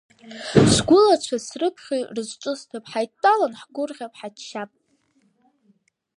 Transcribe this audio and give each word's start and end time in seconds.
Сгәылацәа 0.73 1.37
срыԥхьо, 1.47 1.97
рызҿысҭып, 2.15 2.85
ҳааидтәалан 2.91 3.53
ҳгәырӷьап, 3.59 4.13
ҳаччап. 4.19 4.71